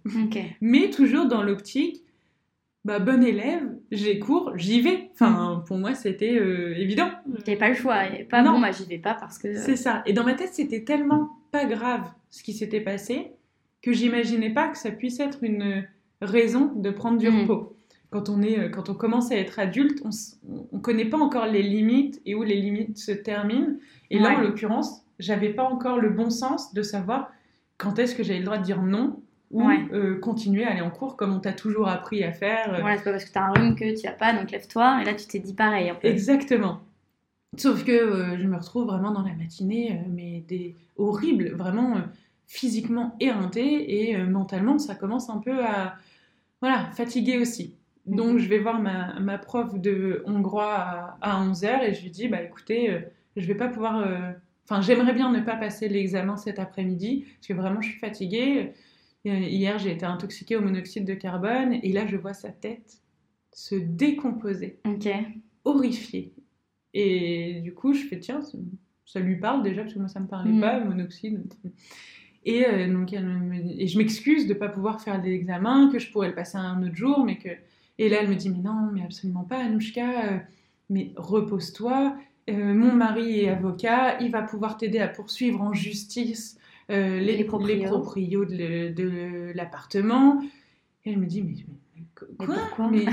[0.61, 2.03] Mais toujours dans l'optique,
[2.85, 5.09] bah, bon élève, j'ai cours, j'y vais.
[5.13, 7.09] Enfin, pour moi, c'était euh, évident.
[7.45, 8.05] T'avais pas le choix.
[8.07, 8.53] et Pas Non.
[8.53, 9.53] bon, bah, j'y vais pas parce que.
[9.55, 10.01] C'est ça.
[10.05, 13.31] Et dans ma tête, c'était tellement pas grave ce qui s'était passé
[13.81, 15.85] que j'imaginais pas que ça puisse être une
[16.21, 17.41] raison de prendre du Mhm.
[17.41, 17.75] repos.
[18.11, 20.09] Quand on, est, euh, quand on commence à être adulte, on
[20.73, 23.77] on connaît pas encore les limites et où les limites se terminent.
[24.09, 27.31] Et là, en l'occurrence, j'avais pas encore le bon sens de savoir
[27.79, 29.19] quand est-ce que j'avais le droit de dire non
[29.51, 29.79] ou Ouais.
[29.93, 32.71] euh, continuer à aller en cours comme on t'a toujours appris à faire.
[32.75, 34.99] euh, Voilà, c'est pas parce que t'as un rhume que tu vas pas, donc lève-toi.
[35.01, 35.91] Et là, tu t'es dit pareil.
[35.99, 36.07] Peu.
[36.07, 36.81] Exactement.
[37.57, 41.95] Sauf que euh, je me retrouve vraiment dans la matinée, euh, mais des horribles, vraiment
[41.97, 42.01] euh,
[42.45, 45.95] physiquement éreintée et euh, mentalement, ça commence un peu à
[46.61, 47.73] voilà, fatiguer aussi.
[48.05, 48.37] Donc Mhm.
[48.39, 52.27] je vais voir ma, ma prof de hongrois à, à 11h et je lui dis
[52.27, 52.99] bah écoutez, euh,
[53.35, 54.31] je vais pas pouvoir euh,
[54.69, 58.73] enfin j'aimerais bien ne pas passer l'examen cet après-midi parce que vraiment je suis fatiguée.
[59.25, 63.01] Euh, Hier, j'ai été intoxiquée au monoxyde de carbone et là je vois sa tête
[63.51, 65.09] se décomposer Ok.
[65.65, 66.33] horrifiée.
[66.93, 68.39] Et du coup, je fais tiens,
[69.05, 70.61] ça, lui parle déjà, parce que moi ça me parlait Mhm.
[70.61, 71.41] pas, le monoxyde.
[72.45, 75.99] Et euh, donc, elle me dit- et je m'excuse de pas pouvoir faire l'examen, que
[75.99, 77.49] je pourrais le passer un autre jour, mais que.
[77.97, 80.37] Et là, elle me dit mais non, mais absolument pas, Anouchka, euh,
[80.89, 82.15] mais repose-toi.
[82.53, 86.57] Euh, mon mari est avocat, il va pouvoir t'aider à poursuivre en justice
[86.89, 87.85] euh, les, Les proprios.
[87.85, 90.41] proprios de, l'appartement.
[91.05, 92.89] Et elle me dit mais, quoi?
[92.91, 93.05] Mais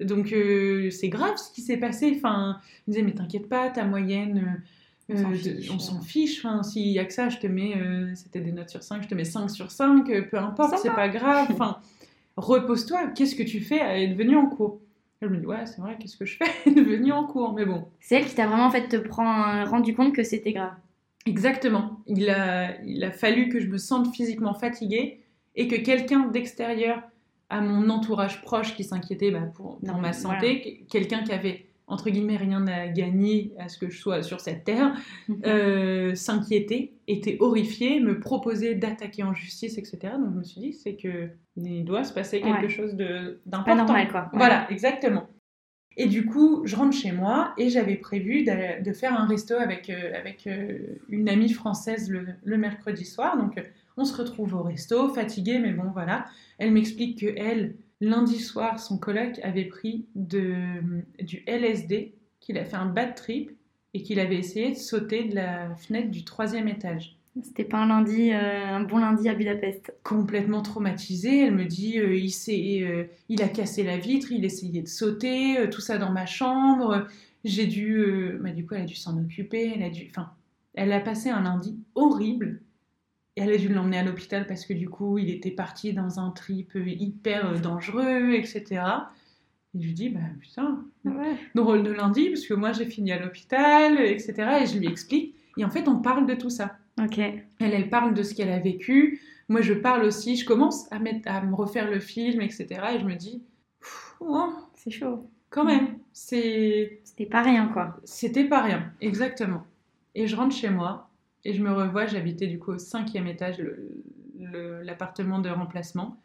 [0.00, 2.12] Mais, donc euh, c'est grave ce qui s'est passé.
[2.16, 4.62] Enfin, il me disait mais t'inquiète pas, ta moyenne,
[5.08, 6.44] On s'en fiche.
[6.44, 7.74] Enfin, s'il y a que ça, je te mets,
[8.14, 10.94] c'était des notes sur 5, je te mets 5 sur 5, euh, peu importe, c'est
[10.94, 11.48] pas grave.
[11.50, 11.78] Enfin,
[12.36, 13.08] repose-toi.
[13.08, 14.80] Qu'est-ce que tu fais à être venu en cours?
[15.22, 15.96] Elle me dit ouais, c'est vrai.
[16.00, 17.86] Qu'est-ce que je fais être venu en cours Mais bon.
[18.00, 20.72] C'est elle qui t'a vraiment fait te prendre, rendu compte que c'était grave.
[21.26, 22.00] Exactement.
[22.06, 25.20] Il a, il a fallu que je me sente physiquement fatiguée
[25.54, 27.00] et que quelqu'un d'extérieur
[27.50, 31.32] à mon entourage proche qui s'inquiétait bah, pour, pour Non, ma santé, que- quelqu'un qui
[31.32, 34.94] avait entre guillemets rien à gagner à ce que je sois sur cette terre,
[35.46, 39.98] euh, s'inquiétait, était horrifié, me proposait d'attaquer en justice, etc.
[40.18, 42.68] Donc je me suis dit, c'est que il doit se passer quelque Ouais.
[42.68, 43.76] chose de- Pas d'important.
[43.84, 44.20] normal, quoi.
[44.32, 44.38] Ouais.
[44.38, 45.28] Voilà, exactement.
[45.98, 49.90] Et du coup, je rentre chez moi et j'avais prévu de faire un resto avec,
[49.90, 50.78] euh, avec euh,
[51.10, 53.36] une amie française le, le mercredi soir.
[53.36, 53.62] Donc,
[53.98, 56.24] on se retrouve au resto, fatiguée, mais bon, voilà.
[56.56, 60.54] Elle m'explique que elle, lundi soir, son coloc avait pris de,
[61.20, 63.52] du LSD, qu'il a fait un bad trip
[63.94, 67.86] et qu'il avait essayé de sauter de la fenêtre du troisième étage C'était pas un
[67.86, 69.94] lundi, euh, un bon lundi à Budapest.
[70.02, 71.46] complètement traumatisée.
[71.46, 75.68] Elle me dit, euh, il, euh, il a cassé la vitre, il essayait de sauter,
[75.70, 77.06] tout ça dans ma chambre.
[77.44, 78.04] J'ai dû,
[78.40, 79.72] bah, du coup, elle a dû s'en occuper.
[79.76, 80.30] Elle a dû, enfin,
[80.74, 82.60] elle a passé un lundi horrible.
[83.36, 86.20] Et elle a dû l'emmener à l'hôpital parce que du coup, il était parti dans
[86.20, 88.82] un trip hyper euh, dangereux, etc.
[89.74, 91.36] Et je lui dis, bah putain, Ouais.
[91.54, 94.34] drôle de lundi, parce que moi j'ai fini à l'hôpital, etc.
[94.62, 95.34] Et je lui explique.
[95.56, 96.76] Et en fait, on parle de tout ça.
[97.02, 97.18] Ok.
[97.18, 99.20] Elle, elle parle de ce qu'elle a vécu.
[99.48, 100.36] Moi, je parle aussi.
[100.36, 102.66] Je commence à, mettre, à me refaire le film, etc.
[102.94, 103.42] Et je me dis,
[104.20, 105.26] oh, C'est chaud.
[105.50, 107.98] quand même, c'est, C'était pas rien, quoi.
[108.04, 109.64] c'était pas rien, exactement.
[110.14, 111.08] Et je rentre chez moi
[111.44, 112.06] et je me revois.
[112.06, 113.62] J'habitais du coup au cinquième étage,
[114.82, 116.16] l'appartement de remplacement.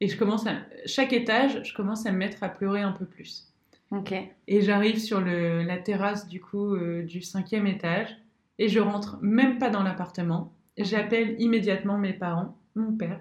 [0.00, 0.52] Et je commence à,
[0.86, 3.52] chaque étage, je commence à me mettre à pleurer un peu plus.
[3.90, 4.12] Ok.
[4.46, 8.14] Et j'arrive sur le- la terrasse du coup euh, du cinquième étage
[8.58, 10.52] et je rentre même pas dans l'appartement.
[10.76, 13.20] J'appelle immédiatement mes parents, mon père,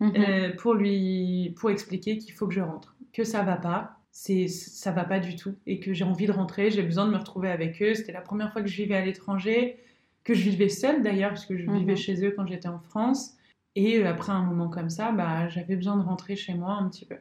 [0.00, 0.12] Mhm.
[0.16, 4.48] euh, pour lui pour expliquer qu'il faut que je rentre, que ça va pas, c'est
[4.48, 7.16] ça va pas du tout et que j'ai envie de rentrer, j'ai besoin de me
[7.16, 7.94] retrouver avec eux.
[7.94, 9.78] C'était la première fois que je vivais à l'étranger,
[10.24, 11.78] que je vivais seule d'ailleurs parce que je Mhm.
[11.78, 13.36] vivais chez eux quand j'étais en France.
[13.76, 16.88] Et euh, après un moment comme ça, bah, j'avais besoin de rentrer chez moi un
[16.88, 17.16] petit peu.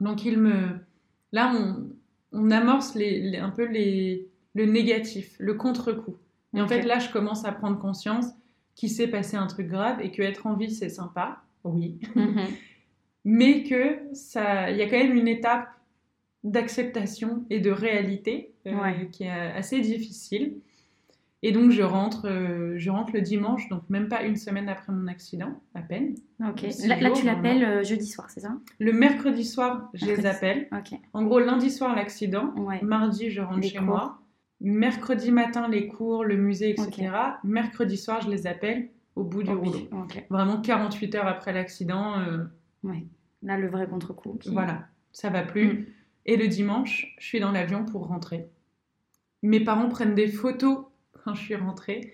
[0.00, 0.78] Donc il me,
[1.32, 1.86] là on,
[2.32, 6.16] on amorce les, les- un peu les, le négatif, le contre-coup.
[6.54, 8.26] Et en fait, là, je commence à prendre conscience
[8.74, 12.34] qu'il s'est passé un truc grave et que être en vie, c'est sympa, oui, Mhm.
[13.24, 15.68] mais que ça, il y a quand même une étape
[16.44, 19.08] d'acceptation et de réalité euh, Ouais.
[19.12, 20.56] qui est assez difficile.
[21.44, 24.92] Et donc, je rentre, euh, je rentre le dimanche, donc même pas une semaine après
[24.92, 26.14] mon accident, à peine.
[26.44, 26.62] Ok.
[26.86, 28.56] Là, là, tu l'appelles euh, jeudi soir, c'est ça?
[28.80, 30.66] Le mercredi soir, je les appelle.
[30.72, 30.98] Ok.
[31.12, 32.52] En gros, lundi soir, l'accident.
[32.56, 32.80] Ouais.
[32.82, 33.86] Mardi, je rentre Les chez cours.
[33.86, 34.18] moi.
[34.60, 37.10] Mercredi matin, les cours, le musée, etc.
[37.44, 39.78] Mercredi soir, je les appelle au bout du Oh, rouleau.
[39.92, 40.24] Ok.
[40.30, 42.44] Vraiment 48 heures après l'accident, euh,
[42.82, 43.06] Ouais.
[43.42, 44.34] Là, le vrai contre-coup.
[44.40, 45.66] qui- voilà, ça va plus.
[45.72, 45.86] Mm.
[46.26, 48.48] Et le dimanche, je suis dans l'avion pour rentrer.
[49.44, 50.86] Mes parents prennent des photos
[51.28, 52.12] quand je suis rentrée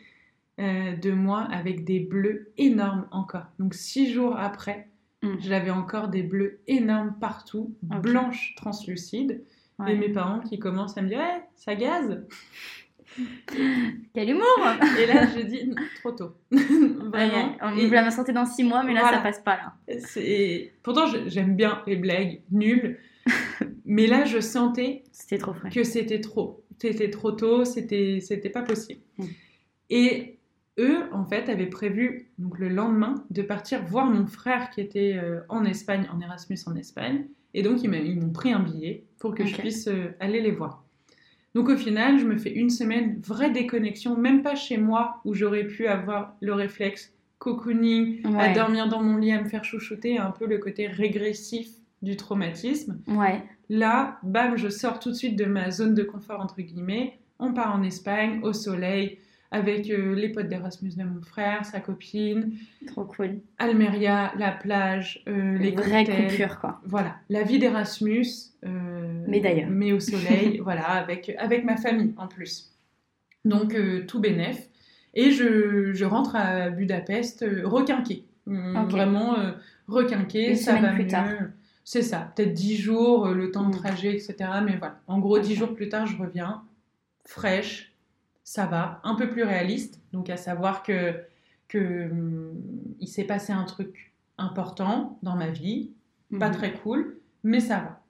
[0.61, 3.47] euh, de moi avec des bleus énormes encore.
[3.61, 4.89] Donc six jours après,
[5.23, 5.37] Mm.
[5.41, 8.03] j'avais encore des bleus énormes partout, Ok.
[8.03, 9.43] blanches, translucides.
[9.79, 9.95] Ouais.
[9.95, 12.27] Et mes parents qui commencent à me dire Eh, ça gaze
[14.15, 14.45] Quel humour
[15.01, 16.33] Et là, je dis Non, trop tôt.
[16.51, 17.57] Vraiment.
[17.63, 19.17] On vous la sortir dans 6 mois, mais là, Voilà.
[19.19, 19.99] ça passe pas, là.
[20.01, 22.99] c'est- Pourtant, j'aime bien les blagues nulles.
[23.87, 25.71] mais là, je sentais C'était trop frais.
[25.71, 26.64] que c'était trop.
[26.81, 29.01] C'était trop tôt, c'était c'était pas possible.
[29.19, 29.25] Mm.
[29.91, 30.39] Et
[30.79, 35.19] eux, en fait, avaient prévu donc le lendemain de partir voir mon frère qui était
[35.23, 37.27] euh, en Espagne, en Erasmus en Espagne.
[37.55, 40.85] Et donc, ils m'ont pris un billet pour que je puisse euh, aller les voir.
[41.55, 45.35] Donc, au final, je me fais une semaine vraie déconnexion, même pas chez moi où
[45.35, 50.19] j'aurais pu avoir le réflexe cocooning, à dormir dans mon lit, à me faire chouchouter,
[50.19, 51.69] un peu le côté régressif
[52.05, 52.99] du traumatisme.
[53.09, 53.43] Ouais.
[53.69, 57.19] Là, bam, je sors tout de suite de ma zone de confort, entre guillemets.
[57.39, 59.19] On part en Espagne, au soleil,
[59.51, 62.53] avec euh, les potes d'Erasmus de mon frère, sa copine,
[62.87, 63.39] Trop cool.
[63.59, 66.29] Almeria, la plage, euh, les Une vraie cocktails.
[66.31, 66.81] coupure, quoi.
[66.85, 68.27] Voilà, la vie d'Erasmus.
[68.67, 69.71] euh, Mais d'ailleurs.
[69.71, 72.73] Mais au soleil, voilà, avec, avec ma famille en plus.
[73.45, 74.69] Donc, euh, tout bénef.
[75.15, 78.25] Et je, je rentre à Budapest requinquée.
[78.47, 78.91] Hum, Ok.
[78.91, 79.37] Vraiment
[79.89, 81.09] requinquée, Une ça va plus mieux.
[81.09, 81.29] tard.
[81.85, 83.79] C'est ça, peut-être 10 jours, euh, le temps de Mm.
[83.81, 84.37] trajet, etc.
[84.65, 85.59] Mais voilà, en gros, 10 Ok.
[85.59, 86.63] jours plus tard, je reviens,
[87.27, 87.93] fraîche,
[88.43, 90.01] ça va, un peu plus réaliste.
[90.13, 91.15] Donc, à savoir que,
[91.69, 92.55] que hum,
[93.01, 95.91] il s'est passé un truc important dans ma vie,
[96.39, 96.55] pas Mhm.
[96.55, 98.01] très cool, mais ça va.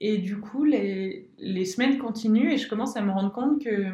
[0.00, 3.92] Et du coup, les, les semaines continuent et je commence à me rendre compte que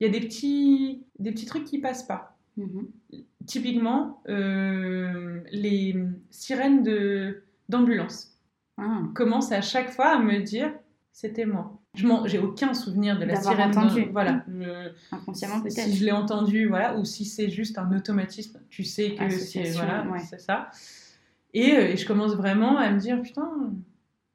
[0.00, 2.36] il y a des petits, des petits trucs qui passent pas.
[2.56, 2.88] Mhm.
[3.46, 5.96] Typiquement, euh, les
[6.30, 8.37] sirènes de- d'ambulance
[8.78, 9.02] Ah.
[9.14, 10.72] commencent à chaque fois à me dire
[11.12, 11.72] c'était moi.
[11.94, 13.70] Je j'ai aucun souvenir de la sirène.
[13.70, 14.06] entendu.
[14.12, 14.44] Voilà.
[14.48, 15.80] Je- Inconsciemment, peut-être.
[15.80, 19.70] si je l'ai entendu, voilà, ou si c'est juste un automatisme, tu sais que c'est
[19.70, 20.20] voilà, ouais.
[20.20, 20.70] c'est ça.
[21.54, 23.50] Et, euh, et je commence vraiment à me dire putain,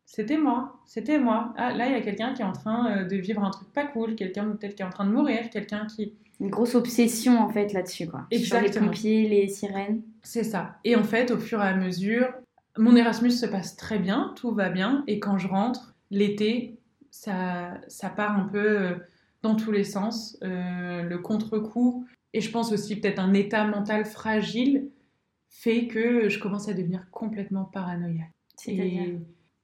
[0.06, 1.54] c'était moi, c'était moi.
[1.58, 3.72] Ah là, il y a quelqu'un qui est en train euh, de vivre un truc
[3.72, 7.40] pas cool, quelqu'un peut-être qui est en train de mourir, quelqu'un qui Une grosse obsession,
[7.40, 8.28] en fait, là-dessus, quoi.
[8.32, 8.88] Sur les Exactement.
[8.88, 10.02] pompiers, les sirènes.
[10.22, 10.80] C'est ça.
[10.84, 12.28] Et en fait, au fur et à mesure,
[12.78, 15.04] mon Erasmus se passe très bien, tout va bien.
[15.08, 16.78] Et quand je rentre, l'été,
[17.12, 18.96] ça, ça part un peu euh,
[19.42, 20.38] dans tous les sens.
[20.44, 24.90] Euh, le contre-coup, et je pense aussi peut-être un état mental fragile,
[25.50, 28.32] fait que je commence à devenir complètement paranoïaque.
[28.68, 29.20] Et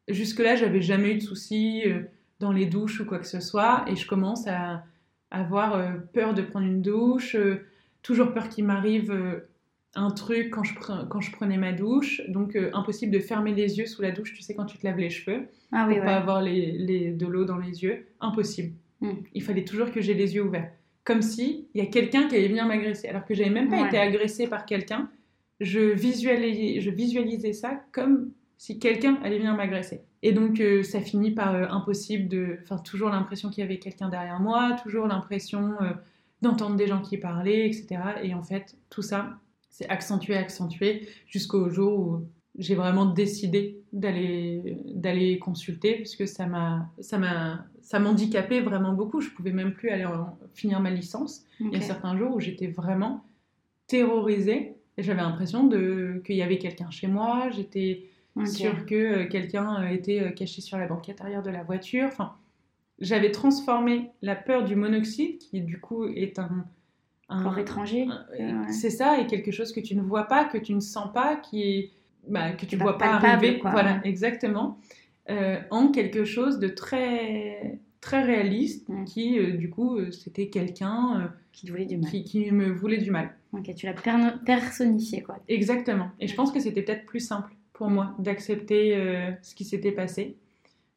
[0.08, 2.04] jusque-là, j'avais jamais eu de soucis euh,
[2.40, 3.86] dans les douches ou quoi que ce soit.
[3.88, 4.84] Et je commence à
[5.32, 5.80] avoir
[6.14, 7.38] peur de prendre une douche,
[8.02, 9.44] toujours peur qu'il m'arrive
[9.96, 12.22] un truc quand je, pre- quand je prenais ma douche.
[12.28, 14.86] Donc, euh, impossible de fermer les yeux sous la douche, tu sais, quand tu te
[14.86, 16.14] laves les cheveux, Ah pour oui, pas ouais.
[16.14, 18.08] avoir les, les- de l'eau dans les yeux.
[18.22, 18.74] Impossible.
[19.02, 19.12] Mm.
[19.34, 20.70] Il fallait toujours que j'ai les yeux ouverts.
[21.04, 23.08] Comme si il y a quelqu'un qui allait venir m'agresser.
[23.08, 23.88] Alors que j'avais même pas Ouais.
[23.88, 25.10] été agressée par quelqu'un.
[25.60, 30.02] Je visualisais, je visualisais ça comme si quelqu'un allait venir m'agresser.
[30.22, 32.58] Et donc euh, ça finit par euh, impossible de...
[32.64, 35.92] Enfin, toujours l'impression qu'il y avait quelqu'un derrière moi, toujours l'impression euh,
[36.42, 37.88] d'entendre des gens qui parlaient, etc.
[38.24, 42.22] Et en fait, tout ça, c'est accentué, accentué, jusqu'au jour où
[42.58, 49.22] j'ai vraiment décidé d'aller d'aller consulter, puisque ça m'a ça m'a ça m'handicapait vraiment beaucoup.
[49.22, 51.46] Je pouvais même plus aller en- finir ma licence.
[51.60, 53.24] Il y a certains jours où j'étais vraiment
[53.88, 57.50] terrorisée et j'avais l'impression de qu'il y avait quelqu'un chez moi.
[57.52, 58.06] J'étais
[58.46, 62.08] sûre que euh, quelqu'un euh, était euh, caché sur la banquette arrière de la voiture.
[62.08, 62.36] Enfin,
[63.00, 66.66] j'avais transformé la peur du monoxyde, qui du coup est un,
[67.30, 68.08] un- Corps étranger.
[68.40, 68.72] Ouais.
[68.72, 71.36] c'est ça, et quelque chose que tu ne vois pas, que tu ne sens pas,
[71.36, 71.92] qui est
[72.28, 73.60] bah, que tu pas vois pas arriver.
[73.60, 74.02] quoi, voilà, ouais.
[74.04, 74.78] exactement.
[75.30, 81.22] Euh, en quelque chose de très très réaliste, qui euh, du coup euh, c'était quelqu'un
[81.22, 82.10] euh, Qui te voulait du mal.
[82.10, 83.36] qui, qui me voulait du mal.
[83.54, 83.94] Ok, tu l'as
[84.46, 85.38] personnifié, quoi.
[85.48, 86.10] Exactement.
[86.20, 89.92] Et je pense que c'était peut-être plus simple pour moi d'accepter euh, ce qui s'était
[89.92, 90.36] passé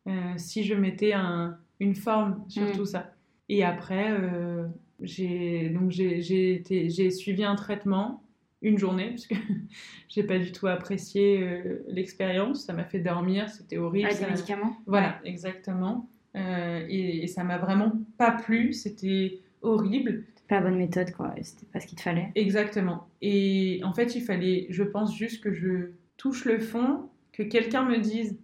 [0.09, 2.73] euh, si je mettais un- une forme sur Mm.
[2.73, 3.13] tout ça.
[3.49, 4.67] Et après, euh,
[5.03, 8.23] j'ai donc j'ai suivi un traitement
[8.63, 9.35] une journée parce que
[10.09, 12.65] j'ai pas du tout apprécié euh, l'expérience.
[12.65, 14.07] Ça m'a fait dormir, c'était horrible.
[14.07, 14.77] Avec des médicaments?
[14.87, 16.09] Voilà, exactement.
[16.37, 18.73] Euh, et, et, ça m'a vraiment pas plu.
[18.73, 20.25] C'était horrible.
[20.49, 21.35] Pas la bonne méthode, quoi.
[21.43, 22.31] C'était pas ce qu'il te fallait.
[22.35, 23.09] Exactement.
[23.21, 27.85] Et en fait, il fallait, je pense juste que je touche le fond, que quelqu'un
[27.85, 28.39] me dise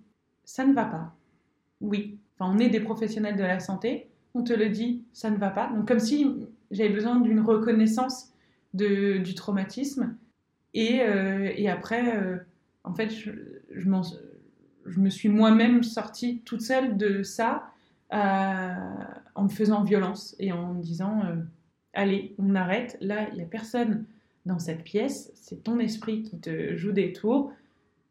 [0.45, 1.15] ça ne va pas.
[1.83, 2.19] Oui.
[2.39, 4.09] Enfin, on est des professionnels de la santé.
[4.39, 5.69] On te le dit, ça ne va pas.
[5.75, 8.33] Donc, comme si j'avais besoin d'une reconnaissance
[8.73, 10.17] du traumatisme.
[10.75, 12.37] Et, euh, après, euh,
[12.85, 13.33] en fait, je,
[14.97, 17.71] me suis moi-même sortie toute seule de ça
[18.15, 18.75] euh,
[19.35, 21.23] en me faisant violence et en me disant
[21.95, 22.97] Allez, on arrête.
[23.01, 24.05] Là, il n'y a personne
[24.47, 25.33] dans cette pièce.
[25.35, 27.53] C'est ton esprit qui te joue des tours.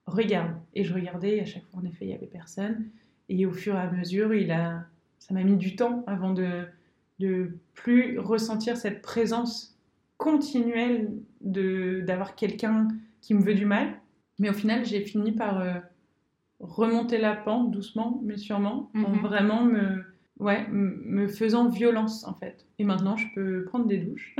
[0.07, 0.57] Regarde.
[0.73, 1.39] Et je regardais.
[1.39, 2.89] À chaque fois, en effet, il n'y avait personne.
[3.29, 4.85] Et au fur et à mesure, il a,
[5.19, 6.65] ça m'a mis du temps avant de,
[7.19, 9.77] de plus ressentir cette présence
[10.17, 12.87] continuelle de d'avoir quelqu'un
[13.21, 13.87] qui me veut du mal.
[14.39, 15.73] Mais au final, j'ai fini par euh,
[16.59, 19.05] remonter la pente doucement, mais sûrement, mm -hmm.
[19.05, 20.03] en vraiment me,
[20.39, 22.65] ouais, me faisant violence en fait.
[22.79, 24.35] Et maintenant, je peux prendre des douches.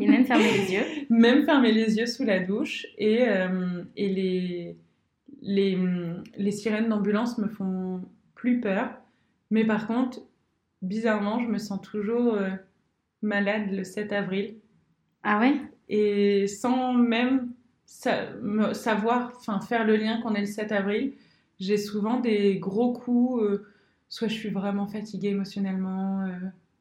[0.00, 0.86] et même fermer les yeux.
[1.10, 2.86] Même fermer les yeux sous la douche.
[2.98, 4.76] Et, euh, et les,
[5.42, 5.78] les,
[6.36, 8.02] les sirènes d'ambulance me font
[8.34, 8.86] plus peur.
[9.50, 10.20] Mais par contre,
[10.82, 12.50] bizarrement, je me sens toujours euh,
[13.22, 14.56] malade le 7 avril.
[15.22, 15.60] Ah ouais?
[15.88, 17.52] Et sans même
[17.86, 18.28] sa
[18.74, 21.14] savoir, enfin faire le lien qu'on est le 7 avril,
[21.58, 23.66] j'ai souvent des gros coups, euh,
[24.08, 26.30] soit je suis vraiment fatiguée émotionnellement, euh,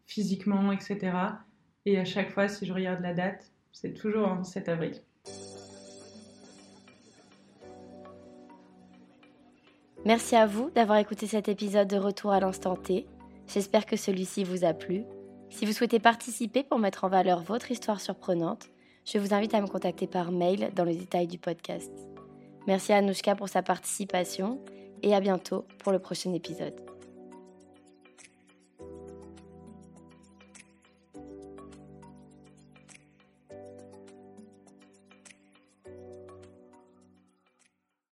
[0.06, 1.18] physiquement, etc.
[1.86, 4.94] Et à chaque fois, si je regarde la date, c'est toujours le 7 avril.
[10.08, 13.06] Merci à vous d'avoir écouté cet épisode de Retour à l'instant T.
[13.46, 15.04] J'espère que celui-ci vous a plu.
[15.50, 18.70] Si vous souhaitez participer pour mettre en valeur votre histoire surprenante,
[19.04, 21.92] je vous invite à me contacter par mail dans les détails du podcast.
[22.68, 24.62] Merci à Anouchka pour sa participation
[25.04, 26.87] et à bientôt pour le prochain épisode.